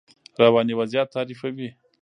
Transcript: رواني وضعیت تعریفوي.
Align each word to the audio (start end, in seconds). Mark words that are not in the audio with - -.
رواني 0.39 0.73
وضعیت 0.79 1.07
تعریفوي. 1.15 1.69